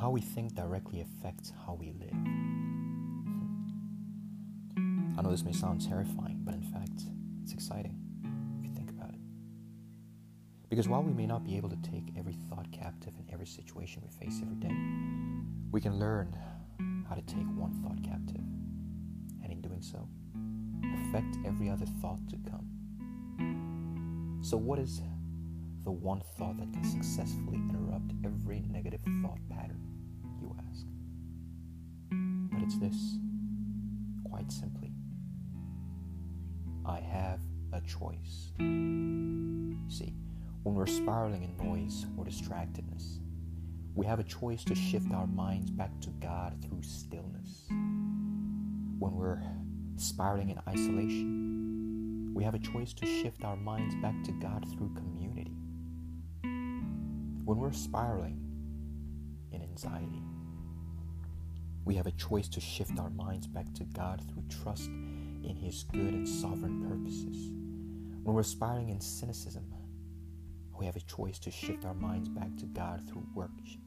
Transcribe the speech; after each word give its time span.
how 0.00 0.08
we 0.08 0.20
think 0.20 0.54
directly 0.54 1.02
affects 1.02 1.52
how 1.66 1.74
we 1.74 1.92
live. 1.92 2.14
I 5.18 5.22
know 5.22 5.30
this 5.30 5.44
may 5.44 5.52
sound 5.52 5.86
terrifying, 5.86 6.40
but 6.42 6.54
in 6.54 6.62
fact, 6.62 7.02
it's 7.42 7.52
exciting 7.52 7.94
if 8.58 8.64
you 8.64 8.74
think 8.74 8.88
about 8.90 9.10
it. 9.10 9.20
Because 10.70 10.88
while 10.88 11.02
we 11.02 11.12
may 11.12 11.26
not 11.26 11.44
be 11.44 11.58
able 11.58 11.68
to 11.68 11.76
take 11.82 12.14
every 12.16 12.32
thought 12.48 12.72
captive 12.72 13.12
in 13.18 13.30
every 13.30 13.46
situation 13.46 14.02
we 14.02 14.08
face 14.26 14.40
every 14.40 14.56
day, 14.56 14.74
we 15.70 15.82
can 15.82 15.98
learn 15.98 16.34
how 17.06 17.14
to 17.14 17.22
take 17.22 17.46
one 17.54 17.72
thought 17.82 18.02
captive, 18.02 18.42
and 19.44 19.52
in 19.52 19.60
doing 19.60 19.82
so, 19.82 20.08
affect 21.08 21.36
every 21.44 21.68
other 21.68 21.84
thought 22.00 22.26
to 22.30 22.36
come. 22.50 22.66
So, 24.40 24.56
what 24.56 24.78
is 24.78 25.02
the 25.84 25.90
one 25.90 26.22
thought 26.38 26.58
that 26.58 26.72
can 26.72 26.84
successfully 26.84 27.56
interrupt 27.56 28.12
every 28.24 28.60
negative 28.68 29.00
thought 29.22 29.40
pattern, 29.48 29.80
you 30.40 30.56
ask? 30.68 30.86
But 32.52 32.62
it's 32.62 32.78
this, 32.78 33.18
quite 34.24 34.50
simply 34.52 34.92
I 36.86 36.98
have 37.00 37.40
a 37.72 37.80
choice. 37.82 38.52
See, 38.58 40.14
when 40.62 40.74
we're 40.74 40.86
spiraling 40.86 41.44
in 41.44 41.56
noise 41.56 42.06
or 42.16 42.24
distractedness, 42.24 43.20
we 43.94 44.06
have 44.06 44.18
a 44.18 44.24
choice 44.24 44.64
to 44.64 44.74
shift 44.74 45.12
our 45.12 45.26
minds 45.26 45.70
back 45.70 45.90
to 46.00 46.10
God 46.20 46.56
through 46.62 46.82
stillness. 46.82 47.66
When 47.68 49.14
we're 49.14 49.42
spiraling 49.96 50.50
in 50.50 50.60
isolation, 50.68 52.32
we 52.34 52.44
have 52.44 52.54
a 52.54 52.58
choice 52.58 52.92
to 52.94 53.06
shift 53.06 53.44
our 53.44 53.56
minds 53.56 53.94
back 53.96 54.22
to 54.24 54.32
God 54.32 54.66
through 54.72 54.94
community. 54.94 55.39
When 57.50 57.58
we're 57.58 57.72
spiraling 57.72 58.38
in 59.50 59.60
anxiety, 59.60 60.22
we 61.84 61.96
have 61.96 62.06
a 62.06 62.12
choice 62.12 62.48
to 62.48 62.60
shift 62.60 62.96
our 63.00 63.10
minds 63.10 63.48
back 63.48 63.74
to 63.74 63.82
God 63.86 64.22
through 64.28 64.44
trust 64.62 64.86
in 64.86 65.56
His 65.60 65.82
good 65.92 66.14
and 66.14 66.28
sovereign 66.28 66.80
purposes. 66.88 67.50
When 68.22 68.36
we're 68.36 68.44
spiraling 68.44 68.90
in 68.90 69.00
cynicism, 69.00 69.64
we 70.78 70.86
have 70.86 70.94
a 70.94 71.00
choice 71.00 71.40
to 71.40 71.50
shift 71.50 71.84
our 71.84 71.94
minds 71.94 72.28
back 72.28 72.56
to 72.58 72.66
God 72.66 73.02
through 73.08 73.26
worship. 73.34 73.82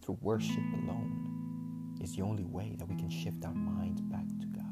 Through 0.00 0.16
worship 0.22 0.64
alone 0.72 1.94
is 2.00 2.16
the 2.16 2.22
only 2.22 2.46
way 2.46 2.74
that 2.78 2.88
we 2.88 2.96
can 2.96 3.10
shift 3.10 3.44
our 3.44 3.52
minds 3.52 4.00
back 4.00 4.26
to 4.40 4.46
God. 4.46 4.64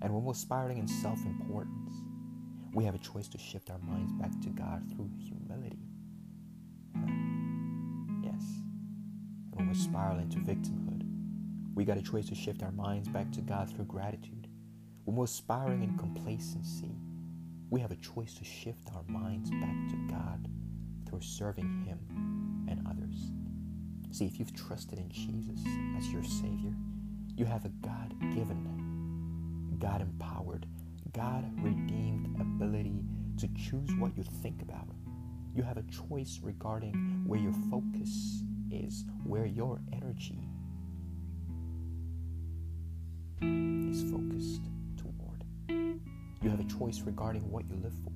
And 0.00 0.14
when 0.14 0.22
we're 0.22 0.34
spiraling 0.34 0.78
in 0.78 0.86
self 0.86 1.18
importance, 1.26 1.92
we 2.72 2.84
have 2.84 2.94
a 2.94 2.98
choice 2.98 3.26
to 3.30 3.38
shift 3.38 3.68
our 3.68 3.80
minds 3.80 4.12
back 4.12 4.40
to 4.42 4.50
God 4.50 4.84
through 4.94 5.10
humility. 5.18 5.85
And 9.76 9.84
when 9.84 9.92
we're 9.92 9.98
spiraling 9.98 10.28
to 10.30 10.38
victimhood, 10.38 11.02
we 11.74 11.84
got 11.84 11.98
a 11.98 12.02
choice 12.02 12.28
to 12.28 12.34
shift 12.34 12.62
our 12.62 12.72
minds 12.72 13.08
back 13.08 13.30
to 13.32 13.42
God 13.42 13.68
through 13.68 13.84
gratitude. 13.84 14.48
When 15.04 15.16
we're 15.16 15.26
spiraling 15.26 15.82
in 15.82 15.98
complacency, 15.98 16.96
we 17.68 17.80
have 17.80 17.90
a 17.90 17.96
choice 17.96 18.32
to 18.34 18.44
shift 18.44 18.88
our 18.94 19.02
minds 19.06 19.50
back 19.50 19.88
to 19.90 19.96
God 20.08 20.48
through 21.06 21.20
serving 21.20 21.84
Him 21.84 21.98
and 22.68 22.86
others. 22.88 23.32
See, 24.12 24.24
if 24.24 24.38
you've 24.38 24.54
trusted 24.54 24.98
in 24.98 25.10
Jesus 25.10 25.60
as 25.98 26.10
your 26.10 26.24
Savior, 26.24 26.74
you 27.36 27.44
have 27.44 27.66
a 27.66 27.70
God 27.82 28.14
given, 28.34 29.76
God 29.78 30.00
empowered, 30.00 30.66
God 31.12 31.44
redeemed 31.62 32.40
ability 32.40 33.04
to 33.38 33.48
choose 33.48 33.94
what 33.98 34.16
you 34.16 34.24
think 34.42 34.62
about. 34.62 34.88
You 35.54 35.62
have 35.64 35.76
a 35.76 35.84
choice 36.08 36.40
regarding 36.42 37.24
where 37.26 37.38
your 37.38 37.54
focus 37.70 38.42
is, 38.84 39.04
where 39.24 39.46
your 39.46 39.80
energy 39.92 40.48
is 43.40 44.02
focused 44.10 44.62
toward. 44.96 45.44
You 46.42 46.50
have 46.50 46.60
a 46.60 46.64
choice 46.64 47.00
regarding 47.00 47.50
what 47.50 47.64
you 47.68 47.76
live 47.82 47.94
for. 48.04 48.12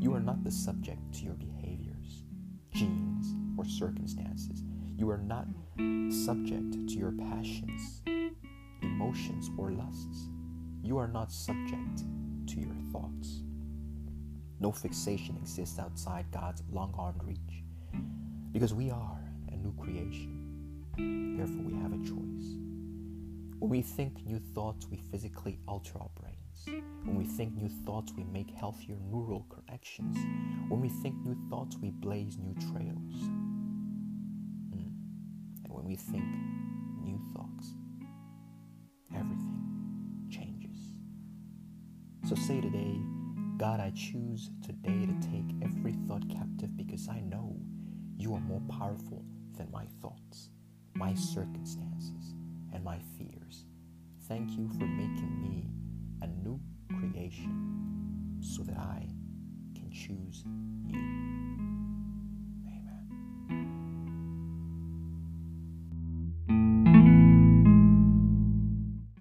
You 0.00 0.14
are 0.14 0.20
not 0.20 0.44
the 0.44 0.50
subject 0.50 1.00
to 1.14 1.24
your 1.24 1.34
behaviors, 1.34 2.24
genes, 2.72 3.34
or 3.56 3.64
circumstances. 3.64 4.62
You 4.96 5.10
are 5.10 5.18
not 5.18 5.46
subject 6.10 6.88
to 6.88 6.94
your 6.94 7.12
passions, 7.12 8.02
emotions, 8.82 9.50
or 9.56 9.72
lusts. 9.72 10.28
You 10.82 10.98
are 10.98 11.08
not 11.08 11.32
subject 11.32 12.04
to 12.46 12.60
your 12.60 12.76
thoughts. 12.92 13.42
No 14.60 14.72
fixation 14.72 15.36
exists 15.36 15.78
outside 15.78 16.26
God's 16.32 16.62
long 16.70 16.94
armed 16.98 17.22
reach 17.24 17.62
because 18.58 18.74
we 18.74 18.90
are 18.90 19.20
a 19.52 19.56
new 19.56 19.72
creation. 19.74 21.36
Therefore, 21.36 21.62
we 21.62 21.74
have 21.74 21.92
a 21.92 21.98
choice. 21.98 22.56
When 23.60 23.70
we 23.70 23.82
think 23.82 24.26
new 24.26 24.40
thoughts, 24.52 24.88
we 24.90 24.96
physically 25.12 25.60
alter 25.68 25.92
our 26.00 26.10
brains. 26.20 26.82
When 27.04 27.14
we 27.14 27.24
think 27.24 27.54
new 27.54 27.68
thoughts, 27.86 28.12
we 28.16 28.24
make 28.24 28.50
healthier 28.50 28.96
neural 29.12 29.46
connections. 29.48 30.16
When 30.68 30.80
we 30.80 30.88
think 30.88 31.14
new 31.24 31.36
thoughts, 31.48 31.76
we 31.80 31.90
blaze 31.90 32.36
new 32.36 32.52
trails. 32.54 33.14
Mm. 34.74 34.90
And 35.62 35.72
when 35.72 35.84
we 35.84 35.94
think 35.94 36.24
new 37.00 37.20
thoughts, 37.32 37.74
everything 39.14 40.28
changes. 40.32 40.78
So 42.28 42.34
say 42.34 42.60
today, 42.60 42.98
God, 43.56 43.78
I 43.78 43.92
choose 43.94 44.50
today 44.66 45.06
to 45.06 45.28
take 45.28 45.46
every 45.62 45.92
thought 46.08 46.28
captive 46.28 46.76
because 46.76 47.08
I 47.08 47.20
know 47.20 47.56
you 48.18 48.34
are 48.34 48.40
more 48.40 48.62
powerful 48.68 49.24
than 49.56 49.70
my 49.70 49.84
thoughts, 50.02 50.50
my 50.94 51.14
circumstances, 51.14 52.34
and 52.72 52.82
my 52.82 52.98
fears. 53.16 53.64
Thank 54.26 54.50
you 54.50 54.68
for 54.78 54.84
making 54.84 55.40
me 55.40 55.70
a 56.22 56.26
new 56.26 56.60
creation 56.98 58.38
so 58.40 58.62
that 58.64 58.76
I 58.76 59.06
can 59.74 59.90
choose 59.92 60.44
you. 60.84 61.37